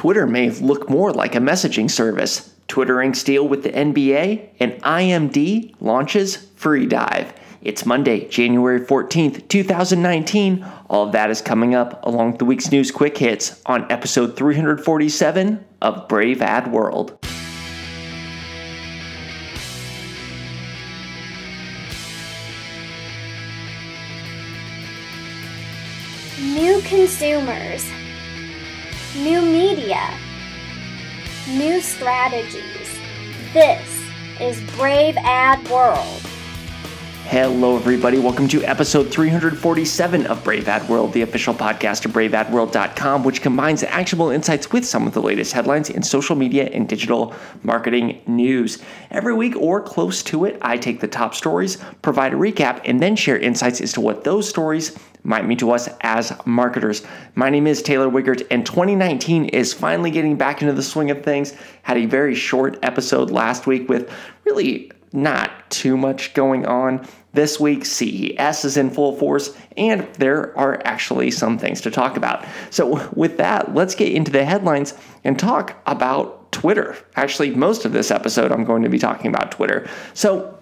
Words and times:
Twitter 0.00 0.26
may 0.26 0.48
look 0.48 0.88
more 0.88 1.12
like 1.12 1.34
a 1.34 1.40
messaging 1.40 1.90
service. 1.90 2.54
Twitter 2.68 2.94
Inc. 2.94 3.22
deal 3.22 3.46
with 3.46 3.62
the 3.62 3.68
NBA, 3.68 4.48
and 4.58 4.72
IMD 4.82 5.74
launches 5.78 6.38
Freedive. 6.56 7.30
It's 7.60 7.84
Monday, 7.84 8.26
January 8.26 8.80
14th, 8.80 9.46
2019. 9.48 10.66
All 10.88 11.04
of 11.04 11.12
that 11.12 11.28
is 11.28 11.42
coming 11.42 11.74
up 11.74 12.02
along 12.06 12.30
with 12.30 12.38
the 12.38 12.46
week's 12.46 12.72
news 12.72 12.90
quick 12.90 13.18
hits 13.18 13.60
on 13.66 13.92
episode 13.92 14.38
347 14.38 15.62
of 15.82 16.08
Brave 16.08 16.40
Ad 16.40 16.72
World. 16.72 17.18
New 26.40 26.80
consumers, 26.86 27.84
new 29.16 29.42
media, 29.42 30.08
new 31.48 31.80
strategies. 31.80 32.96
This 33.52 34.04
is 34.38 34.60
Brave 34.76 35.16
Ad 35.16 35.68
World. 35.68 36.22
Hello, 37.24 37.76
everybody. 37.76 38.20
Welcome 38.20 38.46
to 38.48 38.62
episode 38.64 39.10
347 39.10 40.26
of 40.26 40.42
Brave 40.44 40.68
Ad 40.68 40.88
World, 40.88 41.12
the 41.12 41.22
official 41.22 41.52
podcast 41.52 42.04
of 42.04 42.12
braveadworld.com, 42.12 43.24
which 43.24 43.42
combines 43.42 43.82
actionable 43.82 44.30
insights 44.30 44.70
with 44.70 44.86
some 44.86 45.08
of 45.08 45.14
the 45.14 45.22
latest 45.22 45.52
headlines 45.52 45.90
in 45.90 46.04
social 46.04 46.36
media 46.36 46.70
and 46.72 46.88
digital 46.88 47.34
marketing 47.64 48.20
news. 48.28 48.80
Every 49.10 49.34
week 49.34 49.56
or 49.56 49.80
close 49.80 50.22
to 50.24 50.44
it, 50.44 50.56
I 50.62 50.76
take 50.76 51.00
the 51.00 51.08
top 51.08 51.34
stories, 51.34 51.78
provide 52.02 52.32
a 52.32 52.36
recap, 52.36 52.80
and 52.84 53.00
then 53.00 53.16
share 53.16 53.38
insights 53.38 53.80
as 53.80 53.92
to 53.94 54.00
what 54.00 54.22
those 54.22 54.48
stories 54.48 54.96
might 55.22 55.46
mean 55.46 55.58
to 55.58 55.70
us 55.72 55.88
as 56.00 56.32
marketers. 56.46 57.02
My 57.34 57.50
name 57.50 57.66
is 57.66 57.82
Taylor 57.82 58.08
Wiegert, 58.08 58.46
and 58.50 58.64
2019 58.64 59.46
is 59.46 59.72
finally 59.72 60.10
getting 60.10 60.36
back 60.36 60.62
into 60.62 60.74
the 60.74 60.82
swing 60.82 61.10
of 61.10 61.22
things. 61.22 61.54
Had 61.82 61.98
a 61.98 62.06
very 62.06 62.34
short 62.34 62.78
episode 62.82 63.30
last 63.30 63.66
week 63.66 63.88
with 63.88 64.10
really 64.44 64.90
not 65.12 65.70
too 65.70 65.96
much 65.96 66.34
going 66.34 66.66
on. 66.66 67.06
This 67.32 67.60
week, 67.60 67.84
CES 67.84 68.64
is 68.64 68.76
in 68.76 68.90
full 68.90 69.16
force, 69.16 69.56
and 69.76 70.06
there 70.14 70.56
are 70.58 70.80
actually 70.84 71.30
some 71.30 71.58
things 71.58 71.80
to 71.82 71.90
talk 71.90 72.16
about. 72.16 72.44
So, 72.70 73.08
with 73.14 73.36
that, 73.36 73.74
let's 73.74 73.94
get 73.94 74.12
into 74.12 74.32
the 74.32 74.44
headlines 74.44 74.94
and 75.22 75.38
talk 75.38 75.80
about 75.86 76.50
Twitter. 76.50 76.96
Actually, 77.14 77.54
most 77.54 77.84
of 77.84 77.92
this 77.92 78.10
episode, 78.10 78.50
I'm 78.50 78.64
going 78.64 78.82
to 78.82 78.88
be 78.88 78.98
talking 78.98 79.28
about 79.28 79.52
Twitter. 79.52 79.88
So, 80.12 80.58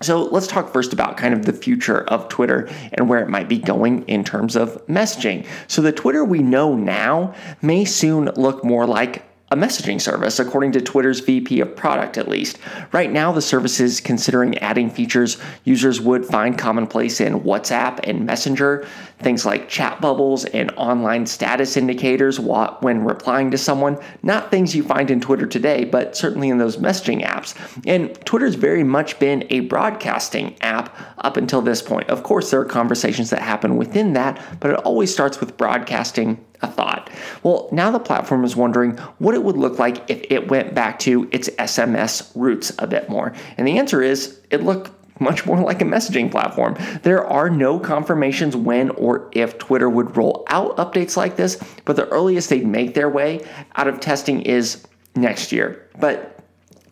so 0.00 0.24
let's 0.24 0.46
talk 0.46 0.72
first 0.72 0.92
about 0.92 1.16
kind 1.16 1.32
of 1.32 1.46
the 1.46 1.52
future 1.52 2.04
of 2.04 2.28
Twitter 2.28 2.68
and 2.92 3.08
where 3.08 3.20
it 3.20 3.28
might 3.28 3.48
be 3.48 3.58
going 3.58 4.02
in 4.06 4.24
terms 4.24 4.56
of 4.56 4.84
messaging. 4.86 5.46
So 5.68 5.80
the 5.82 5.92
Twitter 5.92 6.24
we 6.24 6.40
know 6.40 6.74
now 6.74 7.34
may 7.62 7.84
soon 7.84 8.26
look 8.36 8.64
more 8.64 8.86
like 8.86 9.24
a 9.50 9.56
messaging 9.56 10.00
service, 10.00 10.38
according 10.38 10.72
to 10.72 10.80
Twitter's 10.80 11.20
VP 11.20 11.60
of 11.60 11.76
product 11.76 12.18
at 12.18 12.28
least. 12.28 12.58
Right 12.92 13.12
now, 13.12 13.30
the 13.30 13.42
service 13.42 13.78
is 13.78 14.00
considering 14.00 14.58
adding 14.58 14.90
features 14.90 15.38
users 15.64 16.00
would 16.00 16.24
find 16.24 16.58
commonplace 16.58 17.20
in 17.20 17.40
WhatsApp 17.40 18.00
and 18.04 18.26
Messenger, 18.26 18.86
things 19.18 19.46
like 19.46 19.68
chat 19.68 20.00
bubbles 20.00 20.44
and 20.46 20.72
online 20.72 21.26
status 21.26 21.76
indicators 21.76 22.40
when 22.40 23.04
replying 23.04 23.50
to 23.50 23.58
someone. 23.58 23.98
Not 24.22 24.50
things 24.50 24.74
you 24.74 24.82
find 24.82 25.10
in 25.10 25.20
Twitter 25.20 25.46
today, 25.46 25.84
but 25.84 26.16
certainly 26.16 26.48
in 26.48 26.58
those 26.58 26.78
messaging 26.78 27.24
apps. 27.24 27.54
And 27.86 28.14
Twitter's 28.24 28.56
very 28.56 28.82
much 28.82 29.18
been 29.18 29.46
a 29.50 29.60
broadcasting 29.60 30.56
app 30.62 30.96
up 31.24 31.36
until 31.36 31.60
this 31.60 31.82
point. 31.82 32.08
Of 32.10 32.22
course, 32.22 32.50
there 32.50 32.60
are 32.60 32.64
conversations 32.64 33.30
that 33.30 33.40
happen 33.40 33.76
within 33.76 34.12
that, 34.12 34.40
but 34.60 34.70
it 34.70 34.76
always 34.76 35.12
starts 35.12 35.40
with 35.40 35.56
broadcasting 35.56 36.44
a 36.62 36.68
thought. 36.68 37.10
Well, 37.42 37.68
now 37.72 37.90
the 37.90 37.98
platform 37.98 38.44
is 38.44 38.54
wondering 38.54 38.96
what 39.18 39.34
it 39.34 39.42
would 39.42 39.56
look 39.56 39.78
like 39.78 40.08
if 40.10 40.24
it 40.30 40.48
went 40.48 40.74
back 40.74 40.98
to 41.00 41.28
its 41.32 41.48
SMS 41.50 42.30
roots 42.34 42.72
a 42.78 42.86
bit 42.86 43.08
more. 43.08 43.32
And 43.56 43.66
the 43.66 43.78
answer 43.78 44.02
is 44.02 44.40
it 44.50 44.62
looked 44.62 44.90
much 45.20 45.46
more 45.46 45.60
like 45.60 45.80
a 45.80 45.84
messaging 45.84 46.30
platform. 46.30 46.76
There 47.02 47.24
are 47.24 47.48
no 47.48 47.78
confirmations 47.78 48.56
when 48.56 48.90
or 48.90 49.30
if 49.32 49.58
Twitter 49.58 49.88
would 49.88 50.16
roll 50.16 50.44
out 50.48 50.76
updates 50.76 51.16
like 51.16 51.36
this, 51.36 51.62
but 51.84 51.96
the 51.96 52.08
earliest 52.08 52.50
they'd 52.50 52.66
make 52.66 52.94
their 52.94 53.08
way 53.08 53.46
out 53.76 53.88
of 53.88 54.00
testing 54.00 54.42
is 54.42 54.84
next 55.14 55.52
year. 55.52 55.88
But 55.98 56.38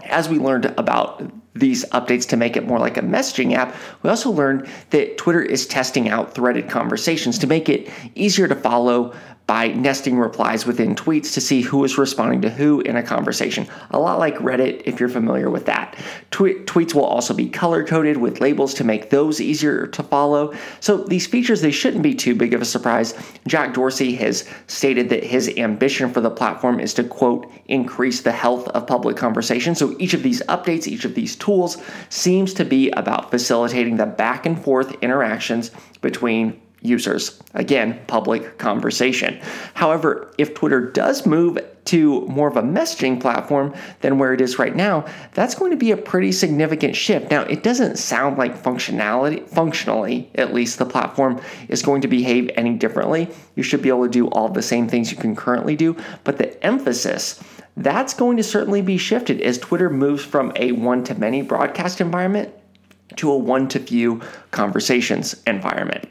as 0.05 0.29
we 0.29 0.39
learned 0.39 0.67
about 0.79 1.33
these 1.55 1.85
updates 1.87 2.29
to 2.29 2.37
make 2.37 2.57
it 2.57 2.67
more 2.67 2.79
like 2.79 2.97
a 2.97 3.03
messaging 3.03 3.55
app, 3.55 3.75
we 4.03 4.11
also 4.11 4.31
learned 4.31 4.69
that 4.91 5.19
Twitter 5.19 5.43
is 5.43 5.67
testing 5.67 6.09
out 6.09 6.35
threaded 6.35 6.69
conversations 6.71 7.39
to 7.39 7.47
make 7.47 7.69
it 7.69 7.91
easier 8.15 8.49
to 8.49 8.55
follow 8.55 9.15
by 9.47 9.69
nesting 9.69 10.19
replies 10.19 10.65
within 10.65 10.95
tweets 10.95 11.35
to 11.35 11.41
see 11.41 11.63
who 11.63 11.83
is 11.85 11.99
responding 11.99 12.41
to 12.43 12.49
who 12.49 12.81
in 12.81 12.97
a 12.97 13.03
conversation. 13.03 13.67
A 13.91 13.99
lot 13.99 14.19
like 14.19 14.37
Reddit, 14.37 14.83
if 14.87 15.01
you're 15.01 15.09
familiar 15.09 15.51
with 15.51 15.67
that. 15.67 15.99
Twe- 16.31 16.65
tweets 16.65 16.95
will 16.95 17.05
also 17.05 17.35
be 17.35 17.49
color 17.49 17.85
coded 17.85 18.17
with 18.17 18.41
labels 18.41 18.73
to 18.75 18.85
make 18.85 19.11
those 19.11 19.41
easier 19.41 19.87
to 19.89 20.03
follow. 20.05 20.55
So 20.81 20.99
these 20.99 21.27
features, 21.27 21.61
they 21.61 21.73
shouldn't 21.73 22.05
be 22.05 22.15
too 22.15 22.35
big 22.37 22.55
of 22.55 22.63
a 22.63 22.65
surprise. 22.65 23.15
Jack 23.47 23.75
Dorsey 23.75 24.15
has 24.17 24.49
stated 24.69 25.09
that 25.09 25.25
his 25.25 25.49
ambition 25.57 26.13
for 26.13 26.21
the 26.21 26.31
platform 26.31 26.79
is 26.79 26.95
to, 26.95 27.05
quote, 27.05 27.51
increase 27.67 28.21
the 28.21 28.33
health 28.33 28.69
of 28.69 28.87
public 28.87 29.17
conversation. 29.17 29.75
So 29.75 29.97
each 29.99 30.15
of 30.15 30.23
these 30.23 30.41
updates, 30.43 30.87
each 30.87 31.05
of 31.05 31.15
these 31.15 31.35
tools 31.35 31.83
seems 32.11 32.55
to 32.55 32.65
be 32.65 32.91
about 32.91 33.31
facilitating 33.31 33.97
the 33.97 34.07
back 34.07 34.47
and 34.47 34.63
forth 34.63 34.97
interactions 35.03 35.73
between 36.01 36.62
users. 36.83 37.41
Again, 37.55 38.01
public 38.07 38.59
conversation. 38.59 39.41
However, 39.75 40.33
if 40.39 40.55
Twitter 40.55 40.91
does 40.91 41.25
move 41.25 41.59
to 41.85 42.21
more 42.27 42.49
of 42.49 42.57
a 42.57 42.63
messaging 42.63 43.21
platform 43.21 43.75
than 44.01 44.19
where 44.19 44.33
it 44.33 44.41
is 44.41 44.59
right 44.59 44.75
now, 44.75 45.05
that's 45.33 45.55
going 45.55 45.71
to 45.73 45.77
be 45.77 45.91
a 45.91 45.97
pretty 45.97 46.31
significant 46.31 46.95
shift. 46.95 47.31
Now, 47.31 47.43
it 47.43 47.63
doesn't 47.63 47.99
sound 47.99 48.39
like 48.39 48.63
functionality, 48.63 49.49
functionally, 49.49 50.31
at 50.35 50.55
least 50.55 50.79
the 50.79 50.87
platform 50.87 51.41
is 51.69 51.83
going 51.83 52.03
to 52.03 52.09
behave 52.09 52.51
any 52.57 52.75
differently. 52.75 53.29
You 53.57 53.63
should 53.63 53.83
be 53.83 53.89
able 53.89 54.05
to 54.05 54.11
do 54.11 54.29
all 54.29 54.49
the 54.49 54.63
same 54.63 54.89
things 54.89 55.11
you 55.11 55.17
can 55.17 55.35
currently 55.35 55.77
do, 55.77 55.97
but 56.25 56.39
the 56.39 56.65
emphasis 56.65 57.43
that's 57.77 58.13
going 58.13 58.37
to 58.37 58.43
certainly 58.43 58.83
be 58.83 58.99
shifted 58.99 59.41
as 59.41 59.57
Twitter 59.57 59.89
moves 59.89 60.23
from 60.23 60.53
a 60.57 60.73
one 60.73 61.03
to 61.05 61.15
many 61.15 61.41
broadcast 61.41 62.01
environment 62.03 62.53
to 63.17 63.31
a 63.31 63.37
one 63.37 63.69
to 63.69 63.79
few 63.79 64.21
conversations 64.51 65.43
environment. 65.47 66.09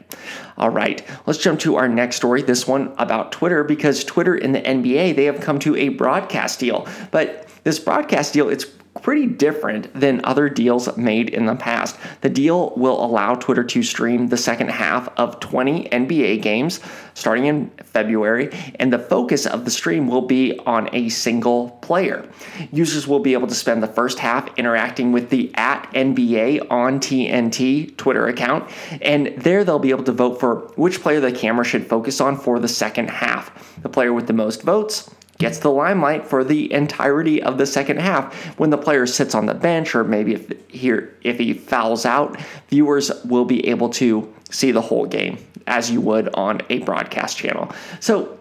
All 0.56 0.70
right, 0.70 1.06
let's 1.26 1.38
jump 1.38 1.60
to 1.60 1.76
our 1.76 1.88
next 1.88 2.16
story. 2.16 2.42
This 2.42 2.66
one 2.66 2.94
about 2.98 3.32
Twitter 3.32 3.64
because 3.64 4.04
Twitter 4.04 4.34
and 4.34 4.54
the 4.54 4.60
NBA 4.60 5.16
they 5.16 5.24
have 5.24 5.40
come 5.40 5.58
to 5.60 5.76
a 5.76 5.90
broadcast 5.90 6.60
deal. 6.60 6.86
But 7.10 7.48
this 7.64 7.78
broadcast 7.78 8.32
deal 8.32 8.48
it's 8.48 8.66
pretty 9.00 9.26
different 9.26 9.92
than 9.98 10.24
other 10.24 10.48
deals 10.48 10.94
made 10.96 11.30
in 11.30 11.46
the 11.46 11.54
past. 11.54 11.96
The 12.20 12.28
deal 12.28 12.72
will 12.76 13.02
allow 13.02 13.34
Twitter 13.34 13.64
to 13.64 13.82
stream 13.82 14.28
the 14.28 14.36
second 14.36 14.70
half 14.70 15.08
of 15.16 15.40
20 15.40 15.88
NBA 15.88 16.42
games 16.42 16.80
starting 17.14 17.46
in 17.46 17.70
February, 17.84 18.50
and 18.76 18.92
the 18.92 18.98
focus 18.98 19.46
of 19.46 19.64
the 19.64 19.70
stream 19.70 20.06
will 20.08 20.22
be 20.22 20.58
on 20.60 20.88
a 20.94 21.08
single 21.08 21.70
player. 21.82 22.26
Users 22.72 23.06
will 23.06 23.18
be 23.18 23.32
able 23.34 23.46
to 23.46 23.54
spend 23.54 23.82
the 23.82 23.88
first 23.88 24.18
half 24.18 24.48
interacting 24.56 25.12
with 25.12 25.30
the 25.30 25.50
at 25.54 25.90
NBA 25.92 26.70
on 26.70 27.00
TNT 27.00 27.96
Twitter 27.96 28.26
account, 28.28 28.70
and 29.00 29.28
there 29.36 29.64
they'll 29.64 29.78
be 29.78 29.90
able 29.90 30.04
to 30.04 30.12
vote 30.12 30.40
for 30.40 30.60
which 30.76 31.02
player 31.02 31.20
the 31.20 31.32
camera 31.32 31.64
should 31.64 31.86
focus 31.86 32.20
on 32.20 32.36
for 32.36 32.58
the 32.58 32.68
second 32.68 33.10
half. 33.10 33.80
The 33.82 33.88
player 33.88 34.12
with 34.12 34.26
the 34.26 34.32
most 34.32 34.62
votes 34.62 35.10
gets 35.42 35.58
the 35.58 35.70
limelight 35.70 36.26
for 36.26 36.44
the 36.44 36.72
entirety 36.72 37.42
of 37.42 37.58
the 37.58 37.66
second 37.66 37.98
half. 37.98 38.32
When 38.58 38.70
the 38.70 38.78
player 38.78 39.06
sits 39.06 39.34
on 39.34 39.46
the 39.46 39.54
bench, 39.54 39.94
or 39.94 40.04
maybe 40.04 40.34
if 40.34 40.52
here 40.68 41.14
if 41.22 41.38
he 41.38 41.52
fouls 41.52 42.06
out, 42.06 42.40
viewers 42.68 43.10
will 43.24 43.44
be 43.44 43.68
able 43.68 43.90
to 43.90 44.32
see 44.50 44.70
the 44.70 44.80
whole 44.80 45.04
game 45.04 45.38
as 45.66 45.90
you 45.90 46.00
would 46.00 46.28
on 46.34 46.60
a 46.70 46.78
broadcast 46.78 47.36
channel. 47.36 47.72
So 48.00 48.38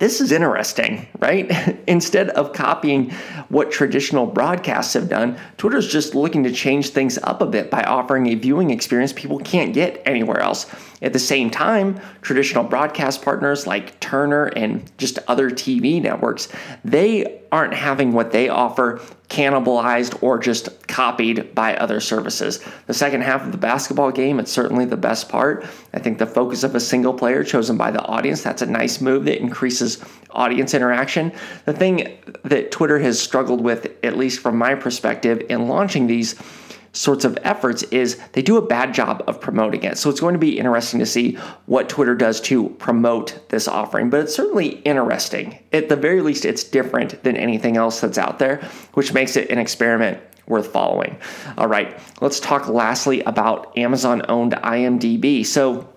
this 0.00 0.22
is 0.22 0.32
interesting, 0.32 1.06
right? 1.18 1.78
Instead 1.86 2.30
of 2.30 2.54
copying 2.54 3.10
what 3.50 3.70
traditional 3.70 4.26
broadcasts 4.26 4.94
have 4.94 5.10
done, 5.10 5.38
Twitter's 5.58 5.86
just 5.86 6.14
looking 6.14 6.42
to 6.44 6.50
change 6.50 6.88
things 6.90 7.18
up 7.18 7.42
a 7.42 7.46
bit 7.46 7.70
by 7.70 7.82
offering 7.82 8.26
a 8.28 8.34
viewing 8.34 8.70
experience 8.70 9.12
people 9.12 9.38
can't 9.38 9.74
get 9.74 10.02
anywhere 10.06 10.40
else. 10.40 10.66
At 11.02 11.12
the 11.12 11.18
same 11.18 11.50
time, 11.50 12.00
traditional 12.22 12.64
broadcast 12.64 13.22
partners 13.22 13.66
like 13.66 14.00
Turner 14.00 14.46
and 14.46 14.90
just 14.96 15.18
other 15.28 15.50
TV 15.50 16.00
networks, 16.02 16.48
they 16.82 17.42
aren't 17.52 17.74
having 17.74 18.12
what 18.12 18.32
they 18.32 18.48
offer 18.48 19.00
cannibalized 19.30 20.22
or 20.22 20.38
just 20.38 20.86
copied 20.88 21.54
by 21.54 21.76
other 21.76 22.00
services. 22.00 22.60
The 22.88 22.94
second 22.94 23.22
half 23.22 23.46
of 23.46 23.52
the 23.52 23.58
basketball 23.58 24.10
game, 24.10 24.40
it's 24.40 24.50
certainly 24.50 24.84
the 24.84 24.96
best 24.96 25.28
part. 25.28 25.64
I 25.94 26.00
think 26.00 26.18
the 26.18 26.26
focus 26.26 26.64
of 26.64 26.74
a 26.74 26.80
single 26.80 27.14
player 27.14 27.44
chosen 27.44 27.76
by 27.78 27.92
the 27.92 28.02
audience, 28.02 28.42
that's 28.42 28.60
a 28.60 28.66
nice 28.66 29.00
move 29.00 29.24
that 29.26 29.40
increases 29.40 30.04
audience 30.32 30.74
interaction. 30.74 31.32
The 31.64 31.72
thing 31.72 32.18
that 32.42 32.72
Twitter 32.72 32.98
has 32.98 33.20
struggled 33.20 33.60
with, 33.60 33.86
at 34.02 34.18
least 34.18 34.40
from 34.40 34.58
my 34.58 34.74
perspective, 34.74 35.42
in 35.48 35.68
launching 35.68 36.08
these 36.08 36.34
sorts 36.92 37.24
of 37.24 37.38
efforts 37.42 37.82
is 37.84 38.20
they 38.32 38.42
do 38.42 38.56
a 38.56 38.66
bad 38.66 38.92
job 38.92 39.22
of 39.26 39.40
promoting 39.40 39.84
it. 39.84 39.96
So 39.98 40.10
it's 40.10 40.20
going 40.20 40.34
to 40.34 40.40
be 40.40 40.58
interesting 40.58 41.00
to 41.00 41.06
see 41.06 41.34
what 41.66 41.88
Twitter 41.88 42.14
does 42.14 42.40
to 42.42 42.70
promote 42.70 43.48
this 43.48 43.68
offering, 43.68 44.10
but 44.10 44.20
it's 44.20 44.34
certainly 44.34 44.80
interesting. 44.80 45.58
At 45.72 45.88
the 45.88 45.96
very 45.96 46.20
least, 46.20 46.44
it's 46.44 46.64
different 46.64 47.22
than 47.22 47.36
anything 47.36 47.76
else 47.76 48.00
that's 48.00 48.18
out 48.18 48.38
there, 48.38 48.56
which 48.94 49.12
makes 49.12 49.36
it 49.36 49.50
an 49.50 49.58
experiment 49.58 50.20
worth 50.46 50.72
following. 50.72 51.16
All 51.56 51.68
right, 51.68 51.98
let's 52.20 52.40
talk 52.40 52.68
lastly 52.68 53.22
about 53.22 53.76
Amazon 53.78 54.22
owned 54.28 54.52
IMDb. 54.52 55.46
So 55.46 55.88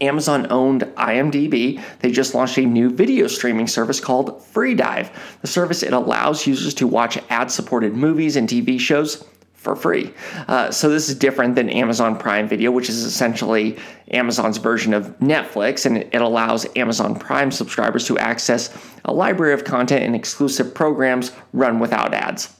Amazon 0.00 0.46
owned 0.50 0.82
IMDb, 0.96 1.82
they 2.00 2.10
just 2.10 2.34
launched 2.34 2.58
a 2.58 2.66
new 2.66 2.90
video 2.90 3.26
streaming 3.26 3.66
service 3.66 3.98
called 3.98 4.40
Freedive. 4.40 5.10
The 5.40 5.46
service 5.46 5.82
it 5.82 5.92
allows 5.92 6.46
users 6.46 6.74
to 6.74 6.86
watch 6.86 7.18
ad-supported 7.30 7.94
movies 7.94 8.36
and 8.36 8.48
TV 8.48 8.78
shows 8.78 9.24
for 9.66 9.74
free. 9.74 10.14
Uh, 10.46 10.70
so 10.70 10.88
this 10.88 11.08
is 11.08 11.16
different 11.16 11.56
than 11.56 11.68
Amazon 11.68 12.16
Prime 12.16 12.46
Video, 12.46 12.70
which 12.70 12.88
is 12.88 13.02
essentially 13.02 13.76
Amazon's 14.12 14.58
version 14.58 14.94
of 14.94 15.18
Netflix, 15.18 15.86
and 15.86 15.96
it 15.96 16.22
allows 16.22 16.68
Amazon 16.76 17.18
Prime 17.18 17.50
subscribers 17.50 18.06
to 18.06 18.16
access 18.16 18.72
a 19.06 19.12
library 19.12 19.52
of 19.52 19.64
content 19.64 20.04
and 20.04 20.14
exclusive 20.14 20.72
programs 20.72 21.32
run 21.52 21.80
without 21.80 22.14
ads. 22.14 22.56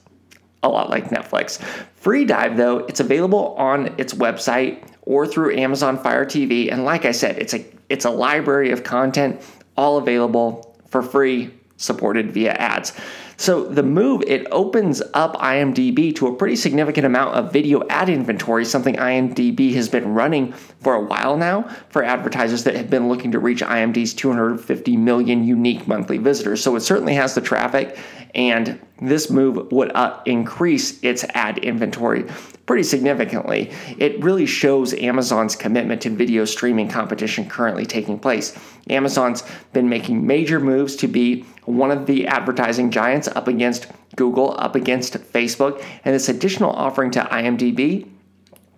A 0.65 0.69
lot 0.69 0.91
like 0.91 1.11
Netflix. 1.11 1.61
Freedive, 2.03 2.57
though, 2.57 2.79
it's 2.79 2.99
available 2.99 3.55
on 3.55 3.95
its 3.99 4.13
website 4.13 4.85
or 5.03 5.29
through 5.29 5.57
Amazon 5.57 5.97
Fire 5.97 6.27
TV. 6.27 6.73
And 6.73 6.85
like 6.85 7.05
I 7.05 7.13
said, 7.13 7.39
it's 7.39 7.55
a 7.55 7.65
it's 7.89 8.05
a 8.05 8.11
library 8.11 8.73
of 8.73 8.83
content 8.83 9.41
all 9.77 9.97
available 9.97 10.77
for 10.89 11.03
free, 11.03 11.55
supported 11.77 12.33
via 12.33 12.55
ads. 12.55 12.95
So 13.37 13.65
the 13.65 13.83
move 13.83 14.23
it 14.27 14.47
opens 14.51 15.03
up 15.13 15.37
IMDb 15.37 16.15
to 16.17 16.27
a 16.27 16.35
pretty 16.35 16.57
significant 16.57 17.07
amount 17.07 17.35
of 17.35 17.53
video 17.53 17.87
ad 17.89 18.09
inventory, 18.09 18.65
something 18.65 18.97
IMDb 18.97 19.75
has 19.75 19.89
been 19.89 20.15
running 20.15 20.53
for 20.81 20.95
a 20.95 21.03
while 21.03 21.37
now 21.37 21.63
for 21.91 22.03
advertisers 22.03 22.65
that 22.65 22.77
have 22.77 22.89
been 22.89 23.09
looking 23.09 23.33
to 23.33 23.39
reach 23.39 23.61
IMDb's 23.61 24.15
250 24.15 24.97
million 24.97 25.45
unique 25.45 25.87
monthly 25.87 26.19
visitors. 26.19 26.63
So 26.63 26.77
it 26.77 26.81
certainly 26.81 27.15
has 27.15 27.35
the 27.35 27.41
traffic 27.41 27.99
and 28.35 28.81
this 29.01 29.31
move 29.31 29.71
would 29.73 29.93
uh, 29.95 30.21
increase 30.25 31.03
its 31.03 31.25
ad 31.35 31.59
inventory 31.59 32.25
pretty 32.67 32.83
significantly. 32.83 33.71
It 33.99 34.23
really 34.23 34.47
shows 34.47 34.93
Amazon's 34.95 35.55
commitment 35.55 36.03
to 36.03 36.11
video 36.11 36.45
streaming 36.45 36.89
competition 36.89 37.49
currently 37.49 37.87
taking 37.87 38.19
place. 38.19 38.59
Amazon's 38.91 39.45
been 39.73 39.89
making 39.89 40.27
major 40.27 40.59
moves 40.59 40.97
to 40.97 41.09
be 41.09 41.43
one 41.65 41.91
of 41.91 42.07
the 42.07 42.27
advertising 42.27 42.91
giants 42.91 43.29
up 43.29 43.49
against 43.49 43.87
Google, 44.17 44.55
up 44.59 44.75
against 44.75 45.15
Facebook, 45.15 45.85
and 46.05 46.15
this 46.15 46.29
additional 46.29 46.71
offering 46.71 47.11
to 47.13 47.21
IMDb 47.21 48.09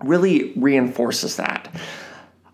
really 0.03 0.53
reinforces 0.57 1.37
that. 1.37 1.69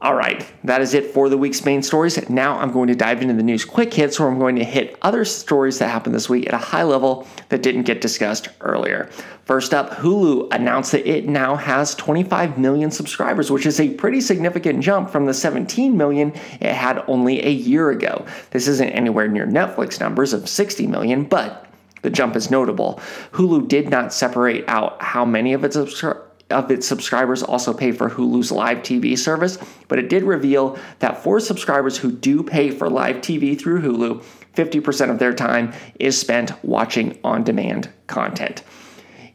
All 0.00 0.14
right, 0.14 0.44
that 0.64 0.82
is 0.82 0.92
it 0.92 1.14
for 1.14 1.30
the 1.30 1.38
week's 1.38 1.64
main 1.64 1.82
stories. 1.82 2.28
Now 2.28 2.58
I'm 2.58 2.72
going 2.72 2.88
to 2.88 2.94
dive 2.94 3.22
into 3.22 3.32
the 3.32 3.42
news 3.42 3.64
quick 3.64 3.94
hits 3.94 4.20
where 4.20 4.28
I'm 4.28 4.38
going 4.38 4.56
to 4.56 4.64
hit 4.64 4.98
other 5.00 5.24
stories 5.24 5.78
that 5.78 5.88
happened 5.88 6.14
this 6.14 6.28
week 6.28 6.46
at 6.46 6.52
a 6.52 6.58
high 6.58 6.82
level 6.82 7.26
that 7.48 7.62
didn't 7.62 7.84
get 7.84 8.02
discussed 8.02 8.48
earlier. 8.60 9.08
First 9.44 9.72
up, 9.72 9.90
Hulu 9.92 10.52
announced 10.52 10.92
that 10.92 11.08
it 11.08 11.26
now 11.26 11.54
has 11.54 11.94
25 11.94 12.58
million 12.58 12.90
subscribers, 12.90 13.50
which 13.50 13.64
is 13.64 13.80
a 13.80 13.94
pretty 13.94 14.20
significant 14.20 14.82
jump 14.82 15.08
from 15.08 15.26
the 15.26 15.34
17 15.34 15.96
million 15.96 16.34
it 16.60 16.74
had 16.74 17.02
only 17.06 17.42
a 17.42 17.50
year 17.50 17.90
ago. 17.90 18.26
This 18.50 18.68
isn't 18.68 18.90
anywhere 18.90 19.28
near 19.28 19.46
Netflix 19.46 20.00
numbers 20.00 20.32
of 20.32 20.48
60 20.48 20.86
million, 20.86 21.24
but 21.24 21.66
the 22.02 22.10
jump 22.10 22.36
is 22.36 22.50
notable. 22.50 23.00
Hulu 23.32 23.68
did 23.68 23.88
not 23.88 24.12
separate 24.12 24.68
out 24.68 25.00
how 25.00 25.24
many 25.24 25.54
of 25.54 25.64
its 25.64 25.76
subscribers 25.76 26.33
of 26.50 26.70
its 26.70 26.86
subscribers 26.86 27.42
also 27.42 27.72
pay 27.72 27.92
for 27.92 28.10
Hulu's 28.10 28.52
live 28.52 28.78
TV 28.78 29.18
service, 29.18 29.58
but 29.88 29.98
it 29.98 30.08
did 30.08 30.22
reveal 30.22 30.78
that 30.98 31.22
for 31.22 31.40
subscribers 31.40 31.96
who 31.96 32.12
do 32.12 32.42
pay 32.42 32.70
for 32.70 32.88
live 32.88 33.16
TV 33.16 33.58
through 33.58 33.82
Hulu, 33.82 34.22
50% 34.54 35.10
of 35.10 35.18
their 35.18 35.34
time 35.34 35.72
is 35.98 36.18
spent 36.18 36.52
watching 36.64 37.18
on 37.24 37.44
demand 37.44 37.90
content. 38.06 38.62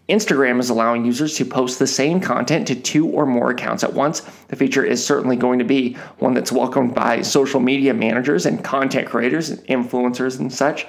Instagram 0.07 0.59
is 0.59 0.71
allowing 0.71 1.05
users 1.05 1.35
to 1.35 1.45
post 1.45 1.77
the 1.77 1.85
same 1.85 2.19
content 2.19 2.67
to 2.67 2.75
two 2.75 3.07
or 3.07 3.27
more 3.27 3.51
accounts 3.51 3.83
at 3.83 3.93
once. 3.93 4.21
The 4.47 4.55
feature 4.55 4.83
is 4.83 5.05
certainly 5.05 5.35
going 5.35 5.59
to 5.59 5.65
be 5.65 5.93
one 6.17 6.33
that's 6.33 6.51
welcomed 6.51 6.95
by 6.95 7.21
social 7.21 7.59
media 7.59 7.93
managers 7.93 8.47
and 8.47 8.63
content 8.63 9.07
creators 9.07 9.51
and 9.51 9.59
influencers 9.67 10.39
and 10.39 10.51
such. 10.51 10.87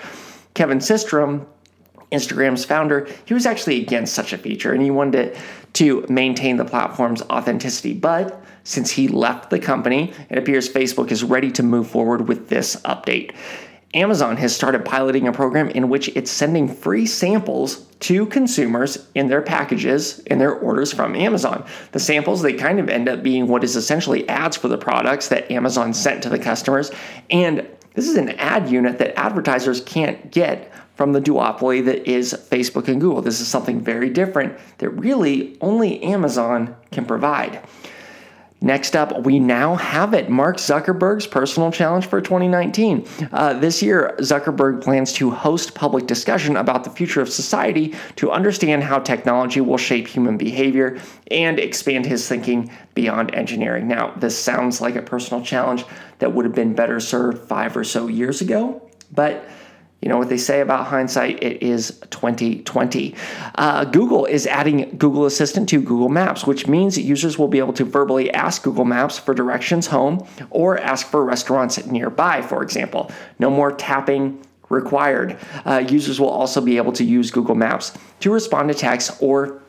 Kevin 0.55 0.79
Systrom 0.79 1.45
Instagram's 2.13 2.65
founder, 2.65 3.09
he 3.25 3.35
was 3.35 3.47
actually 3.47 3.81
against 3.81 4.15
such 4.15 4.33
a 4.33 4.39
feature 4.39 4.73
and 4.73 4.83
he 4.83 4.91
wanted 4.91 5.39
to 5.75 6.05
maintain 6.09 6.57
the 6.57 6.65
platform's 6.65 7.23
authenticity. 7.23 7.95
But 7.95 8.43
since 8.65 8.91
he 8.91 9.09
left 9.09 9.51
the 9.51 9.59
company, 9.59 10.13
it 10.29 10.39
appears 10.39 10.69
Facebook 10.69 11.11
is 11.11 11.25
ready 11.25 11.51
to 11.53 11.63
move 11.63 11.89
forward 11.89 12.29
with 12.29 12.49
this 12.49 12.77
update. 12.77 13.35
Amazon 13.93 14.37
has 14.37 14.55
started 14.55 14.85
piloting 14.85 15.27
a 15.27 15.33
program 15.33 15.69
in 15.71 15.89
which 15.89 16.09
it's 16.11 16.31
sending 16.31 16.69
free 16.69 17.07
samples 17.07 17.87
to 17.99 18.25
consumers 18.27 19.09
in 19.17 19.27
their 19.27 19.43
packages 19.43 20.21
in 20.21 20.39
their 20.39 20.55
orders 20.55 20.93
from 20.93 21.17
Amazon. 21.17 21.67
The 21.91 21.99
samples 21.99 22.41
they 22.41 22.53
kind 22.53 22.79
of 22.79 22.89
end 22.89 23.09
up 23.09 23.25
being 23.25 23.49
what 23.49 23.65
is 23.65 23.75
essentially 23.75 24.29
ads 24.29 24.57
for 24.57 24.69
the 24.69 24.79
products 24.79 25.29
that 25.29 25.51
Amazon 25.51 25.93
sent 25.93 26.23
to 26.23 26.29
the 26.29 26.39
customers 26.39 26.93
and 27.31 27.67
this 27.95 28.09
is 28.09 28.17
an 28.17 28.31
ad 28.31 28.71
unit 28.71 28.99
that 28.99 29.19
advertisers 29.19 29.81
can't 29.81 30.31
get 30.31 30.73
from 31.01 31.15
the 31.15 31.21
duopoly 31.23 31.83
that 31.83 32.07
is 32.07 32.35
Facebook 32.51 32.87
and 32.87 33.01
Google. 33.01 33.23
This 33.23 33.41
is 33.41 33.49
something 33.49 33.81
very 33.81 34.11
different 34.11 34.59
that 34.77 34.91
really 34.91 35.57
only 35.63 36.03
Amazon 36.03 36.77
can 36.91 37.07
provide. 37.07 37.67
Next 38.61 38.95
up, 38.95 39.25
we 39.25 39.39
now 39.39 39.77
have 39.77 40.13
it 40.13 40.29
Mark 40.29 40.59
Zuckerberg's 40.59 41.27
personal 41.27 41.73
challenge 41.73 42.05
for 42.05 42.21
2019. 42.21 43.09
Uh, 43.33 43.55
this 43.55 43.83
year, 43.83 44.15
Zuckerberg 44.19 44.85
plans 44.85 45.15
to 45.15 45.31
host 45.31 45.75
public 45.75 46.07
discussion 46.07 46.59
about 46.59 46.85
the 46.85 46.91
future 46.91 47.23
of 47.23 47.31
society 47.31 47.95
to 48.17 48.31
understand 48.31 48.83
how 48.83 48.99
technology 48.99 49.63
will 49.63 49.79
shape 49.79 50.07
human 50.07 50.37
behavior 50.37 51.01
and 51.31 51.59
expand 51.59 52.05
his 52.05 52.29
thinking 52.29 52.71
beyond 52.93 53.35
engineering. 53.35 53.89
Now, 53.89 54.13
this 54.19 54.39
sounds 54.39 54.83
like 54.83 54.97
a 54.97 55.03
personal 55.03 55.43
challenge 55.43 55.87
that 56.19 56.35
would 56.35 56.45
have 56.45 56.55
been 56.55 56.75
better 56.75 57.01
served 57.01 57.49
five 57.49 57.75
or 57.75 57.85
so 57.85 58.07
years 58.07 58.43
ago, 58.43 58.87
but 59.11 59.49
you 60.01 60.09
know 60.09 60.17
what 60.17 60.29
they 60.31 60.39
say 60.39 60.61
about 60.61 60.87
hindsight? 60.87 61.43
It 61.43 61.63
is 61.63 61.99
2020. 62.11 63.15
Uh, 63.55 63.85
Google 63.85 64.25
is 64.25 64.47
adding 64.47 64.97
Google 64.97 65.27
Assistant 65.27 65.69
to 65.69 65.81
Google 65.81 66.09
Maps, 66.09 66.47
which 66.47 66.67
means 66.67 66.99
users 66.99 67.39
will 67.39 67.49
be 67.49 67.59
able 67.59 67.75
to 67.75 67.85
verbally 67.85 68.33
ask 68.33 68.63
Google 68.63 68.87
Maps 68.87 69.19
for 69.19 69.35
directions 69.35 69.89
home 69.89 70.27
or 70.49 70.79
ask 70.79 71.07
for 71.07 71.25
restaurants 71.25 71.85
nearby, 71.87 72.41
for 72.41 72.63
example. 72.63 73.11
No 73.39 73.51
more 73.51 73.73
tapping 73.73 74.43
required. 74.71 75.37
Uh, 75.67 75.85
users 75.87 76.19
will 76.19 76.31
also 76.31 76.61
be 76.61 76.79
able 76.79 76.93
to 76.93 77.05
use 77.05 77.31
Google 77.31 77.55
Maps 77.57 77.93
to 78.21 78.33
respond 78.33 78.69
to 78.69 78.75
text 78.75 79.21
or 79.21 79.61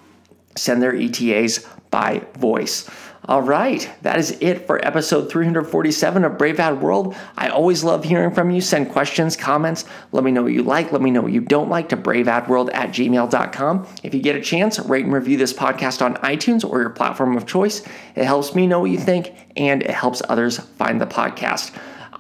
send 0.55 0.81
their 0.81 0.95
ETAs 0.95 1.65
by 1.89 2.25
voice. 2.37 2.89
All 3.25 3.43
right, 3.43 3.87
that 4.01 4.17
is 4.17 4.35
it 4.41 4.65
for 4.65 4.83
episode 4.83 5.29
347 5.29 6.25
of 6.25 6.39
Brave 6.39 6.59
Ad 6.59 6.81
World. 6.81 7.15
I 7.37 7.49
always 7.49 7.83
love 7.83 8.03
hearing 8.03 8.33
from 8.33 8.49
you. 8.49 8.61
Send 8.61 8.89
questions, 8.89 9.35
comments. 9.35 9.85
Let 10.11 10.23
me 10.23 10.31
know 10.31 10.41
what 10.41 10.53
you 10.53 10.63
like. 10.63 10.91
Let 10.91 11.03
me 11.03 11.11
know 11.11 11.21
what 11.21 11.31
you 11.31 11.39
don't 11.39 11.69
like 11.69 11.89
to 11.89 11.97
braveadworld 11.97 12.73
at 12.73 12.89
gmail.com. 12.89 13.87
If 14.01 14.15
you 14.15 14.21
get 14.23 14.35
a 14.35 14.41
chance, 14.41 14.79
rate 14.79 15.05
and 15.05 15.13
review 15.13 15.37
this 15.37 15.53
podcast 15.53 16.01
on 16.01 16.15
iTunes 16.15 16.67
or 16.67 16.81
your 16.81 16.89
platform 16.89 17.37
of 17.37 17.45
choice. 17.45 17.83
It 18.15 18.25
helps 18.25 18.55
me 18.55 18.65
know 18.65 18.79
what 18.79 18.89
you 18.89 18.97
think 18.97 19.33
and 19.55 19.83
it 19.83 19.91
helps 19.91 20.23
others 20.27 20.57
find 20.57 20.99
the 20.99 21.05
podcast. 21.05 21.71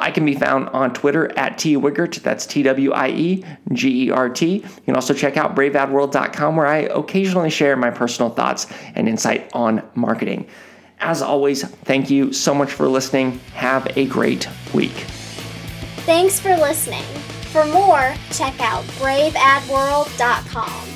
I 0.01 0.11
can 0.11 0.25
be 0.25 0.35
found 0.35 0.69
on 0.69 0.93
Twitter 0.93 1.31
at 1.37 1.57
T 1.57 1.77
Wiegert. 1.77 2.21
That's 2.21 2.45
T 2.45 2.63
W 2.63 2.91
I 2.91 3.09
E 3.09 3.45
G 3.73 4.07
E 4.07 4.11
R 4.11 4.29
T. 4.29 4.55
You 4.55 4.81
can 4.85 4.95
also 4.95 5.13
check 5.13 5.37
out 5.37 5.55
braveadworld.com 5.55 6.55
where 6.55 6.67
I 6.67 6.77
occasionally 6.79 7.49
share 7.49 7.77
my 7.77 7.91
personal 7.91 8.29
thoughts 8.31 8.67
and 8.95 9.07
insight 9.07 9.49
on 9.53 9.81
marketing. 9.95 10.47
As 10.99 11.21
always, 11.21 11.63
thank 11.63 12.09
you 12.09 12.33
so 12.33 12.53
much 12.53 12.71
for 12.71 12.87
listening. 12.87 13.39
Have 13.53 13.87
a 13.97 14.05
great 14.07 14.47
week. 14.73 15.05
Thanks 16.05 16.39
for 16.39 16.55
listening. 16.57 17.03
For 17.51 17.65
more, 17.65 18.13
check 18.31 18.59
out 18.59 18.83
braveadworld.com. 18.99 20.90